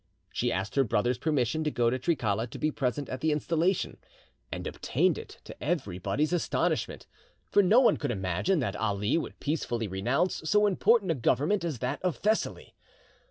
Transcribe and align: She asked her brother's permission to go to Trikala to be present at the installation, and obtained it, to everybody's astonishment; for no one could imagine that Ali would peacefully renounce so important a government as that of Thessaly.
She 0.33 0.51
asked 0.51 0.73
her 0.73 0.83
brother's 0.83 1.19
permission 1.19 1.63
to 1.63 1.69
go 1.69 1.91
to 1.91 1.99
Trikala 1.99 2.47
to 2.47 2.57
be 2.57 2.71
present 2.71 3.07
at 3.07 3.21
the 3.21 3.31
installation, 3.31 3.97
and 4.51 4.65
obtained 4.65 5.19
it, 5.19 5.37
to 5.43 5.63
everybody's 5.63 6.33
astonishment; 6.33 7.05
for 7.51 7.61
no 7.61 7.81
one 7.81 7.97
could 7.97 8.09
imagine 8.09 8.57
that 8.61 8.75
Ali 8.75 9.15
would 9.19 9.39
peacefully 9.39 9.87
renounce 9.87 10.41
so 10.43 10.65
important 10.65 11.11
a 11.11 11.13
government 11.13 11.63
as 11.63 11.77
that 11.77 12.01
of 12.01 12.17
Thessaly. 12.17 12.73